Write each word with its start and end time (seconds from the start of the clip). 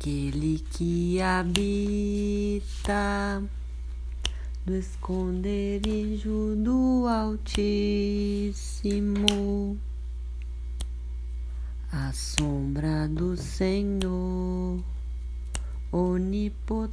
Aquele 0.00 0.60
que 0.70 1.20
habita 1.20 2.62
no 4.64 4.76
esconderijo 4.76 6.54
do 6.56 7.04
Altíssimo, 7.08 7.66
a 11.90 12.12
sombra 12.12 13.08
do 13.08 13.36
Senhor 13.36 14.80
onipotente 15.90 16.92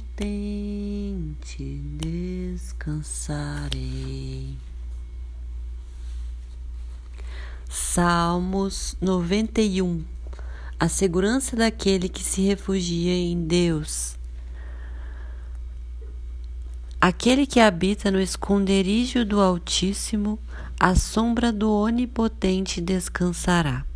descansarei. 2.58 2.98
Salmos 7.68 8.96
91 9.00 10.15
A 10.78 10.88
segurança 10.88 11.56
daquele 11.56 12.06
que 12.06 12.22
se 12.22 12.42
refugia 12.42 13.14
em 13.14 13.46
Deus. 13.46 14.14
Aquele 17.00 17.46
que 17.46 17.60
habita 17.60 18.10
no 18.10 18.20
esconderijo 18.20 19.24
do 19.24 19.40
Altíssimo, 19.40 20.38
à 20.78 20.94
sombra 20.94 21.50
do 21.50 21.72
Onipotente 21.72 22.82
descansará. 22.82 23.86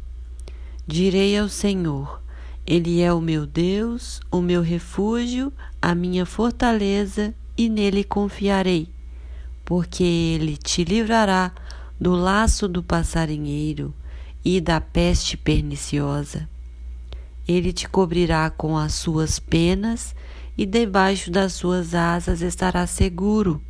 Direi 0.86 1.36
ao 1.36 1.50
Senhor: 1.50 2.22
Ele 2.66 3.02
é 3.02 3.12
o 3.12 3.20
meu 3.20 3.46
Deus, 3.46 4.22
o 4.32 4.40
meu 4.40 4.62
refúgio, 4.62 5.52
a 5.82 5.94
minha 5.94 6.24
fortaleza, 6.24 7.34
e 7.58 7.68
nele 7.68 8.02
confiarei, 8.02 8.88
porque 9.66 10.02
ele 10.02 10.56
te 10.56 10.82
livrará 10.82 11.52
do 12.00 12.12
laço 12.12 12.66
do 12.66 12.82
passarinheiro 12.82 13.92
e 14.42 14.62
da 14.62 14.80
peste 14.80 15.36
perniciosa. 15.36 16.48
Ele 17.50 17.72
te 17.72 17.88
cobrirá 17.88 18.48
com 18.48 18.78
as 18.78 18.94
suas 18.94 19.40
penas 19.40 20.14
e 20.56 20.64
debaixo 20.64 21.32
das 21.32 21.52
suas 21.52 21.96
asas 21.96 22.42
estará 22.42 22.86
seguro. 22.86 23.60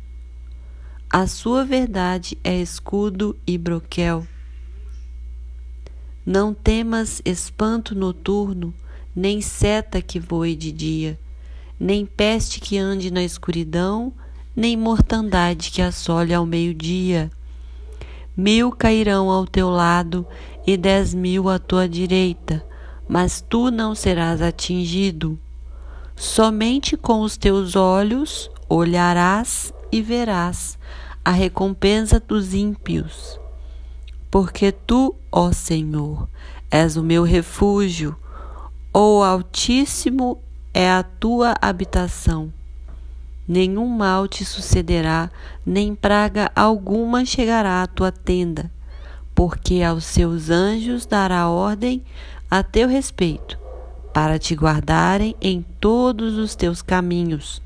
A 1.09 1.25
sua 1.25 1.65
verdade 1.65 2.37
é 2.43 2.55
escudo 2.61 3.35
e 3.45 3.57
broquel. 3.57 4.27
Não 6.23 6.53
temas 6.53 7.23
espanto 7.25 7.95
noturno, 7.95 8.71
nem 9.15 9.41
seta 9.41 9.99
que 9.99 10.19
voe 10.19 10.55
de 10.55 10.71
dia, 10.71 11.19
nem 11.79 12.05
peste 12.05 12.59
que 12.59 12.77
ande 12.77 13.09
na 13.09 13.23
escuridão, 13.23 14.13
nem 14.55 14.77
mortandade 14.77 15.71
que 15.71 15.81
assole 15.81 16.35
ao 16.35 16.45
meio-dia. 16.45 17.31
Mil 18.37 18.71
cairão 18.71 19.31
ao 19.31 19.47
teu 19.47 19.71
lado 19.71 20.23
e 20.67 20.77
dez 20.77 21.15
mil 21.15 21.49
à 21.49 21.57
tua 21.57 21.89
direita, 21.89 22.63
mas 23.11 23.41
tu 23.41 23.69
não 23.69 23.93
serás 23.93 24.41
atingido. 24.41 25.37
Somente 26.15 26.95
com 26.95 27.19
os 27.19 27.35
teus 27.35 27.75
olhos 27.75 28.49
olharás 28.69 29.73
e 29.91 30.01
verás 30.01 30.79
a 31.25 31.31
recompensa 31.31 32.21
dos 32.21 32.53
ímpios. 32.53 33.37
Porque 34.29 34.71
tu, 34.71 35.13
ó 35.29 35.51
Senhor, 35.51 36.29
és 36.71 36.95
o 36.95 37.03
meu 37.03 37.23
refúgio, 37.23 38.15
o 38.93 39.21
Altíssimo 39.21 40.41
é 40.73 40.89
a 40.89 41.03
tua 41.03 41.53
habitação 41.61 42.53
nenhum 43.51 43.85
mal 43.85 44.29
te 44.29 44.45
sucederá, 44.45 45.29
nem 45.65 45.93
praga 45.93 46.49
alguma 46.55 47.25
chegará 47.25 47.83
à 47.83 47.87
tua 47.87 48.09
tenda, 48.09 48.71
porque 49.35 49.83
aos 49.83 50.05
seus 50.05 50.49
anjos 50.49 51.05
dará 51.05 51.49
ordem 51.49 52.01
a 52.51 52.61
teu 52.61 52.89
respeito, 52.89 53.57
para 54.13 54.37
te 54.37 54.53
guardarem 54.53 55.33
em 55.41 55.65
todos 55.79 56.37
os 56.37 56.53
teus 56.53 56.81
caminhos. 56.81 57.61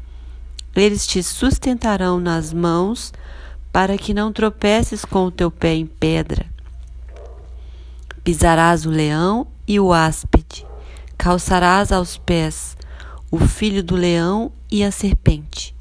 Eles 0.76 1.08
te 1.08 1.24
sustentarão 1.24 2.20
nas 2.20 2.54
mãos, 2.54 3.12
para 3.74 3.98
que 3.98 4.14
não 4.14 4.32
tropeces 4.32 5.04
com 5.04 5.26
o 5.26 5.32
teu 5.32 5.50
pé 5.50 5.74
em 5.74 5.88
pedra. 5.88 6.46
Pisarás 8.24 8.86
o 8.86 8.92
leão 8.92 9.48
e 9.68 9.80
o 9.80 9.92
áspide, 9.92 10.66
calçarás 11.18 11.92
aos 11.92 12.18
pés 12.18 12.78
o 13.32 13.40
filho 13.40 13.84
do 13.84 13.96
leão 13.96 14.52
e 14.72 14.84
a 14.84 14.92
serpente 14.92 15.76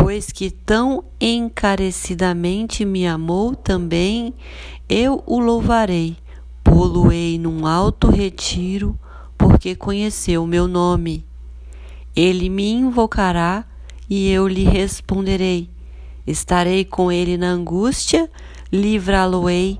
pois 0.00 0.30
que 0.30 0.50
tão 0.50 1.04
encarecidamente 1.20 2.84
me 2.84 3.06
amou 3.06 3.54
também, 3.54 4.32
eu 4.88 5.22
o 5.26 5.38
louvarei, 5.40 6.16
poluei 6.68 7.38
num 7.38 7.66
alto 7.66 8.10
retiro, 8.10 8.98
porque 9.36 9.74
conheceu 9.74 10.46
meu 10.46 10.68
nome. 10.68 11.24
Ele 12.14 12.48
me 12.48 12.70
invocará 12.70 13.64
e 14.08 14.30
eu 14.30 14.46
lhe 14.46 14.64
responderei. 14.64 15.70
Estarei 16.26 16.84
com 16.84 17.10
ele 17.10 17.36
na 17.36 17.48
angústia, 17.48 18.30
livrá-lo-ei 18.70 19.78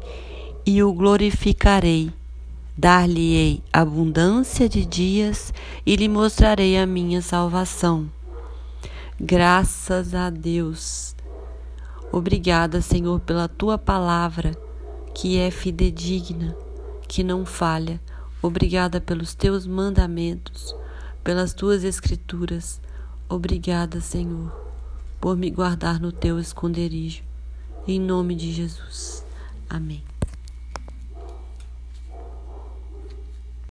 e 0.64 0.82
o 0.82 0.92
glorificarei. 0.92 2.10
Dar-lhe-ei 2.76 3.62
abundância 3.72 4.68
de 4.68 4.86
dias 4.86 5.52
e 5.84 5.96
lhe 5.96 6.08
mostrarei 6.08 6.78
a 6.78 6.86
minha 6.86 7.20
salvação. 7.20 8.08
Graças 9.20 10.14
a 10.14 10.30
Deus. 10.30 11.14
Obrigada, 12.12 12.80
Senhor, 12.80 13.20
pela 13.20 13.48
tua 13.48 13.76
palavra, 13.76 14.56
que 15.14 15.36
é 15.36 15.50
fidedigna, 15.50 16.56
que 17.08 17.24
não 17.24 17.44
falha. 17.44 18.00
Obrigada 18.40 19.00
pelos 19.00 19.34
teus 19.34 19.66
mandamentos, 19.66 20.76
pelas 21.24 21.52
tuas 21.52 21.82
escrituras. 21.82 22.80
Obrigada, 23.28 24.00
Senhor, 24.00 24.52
por 25.20 25.36
me 25.36 25.50
guardar 25.50 25.98
no 25.98 26.12
teu 26.12 26.38
esconderijo. 26.38 27.22
Em 27.86 27.98
nome 27.98 28.36
de 28.36 28.52
Jesus. 28.52 29.24
Amém. 29.68 30.04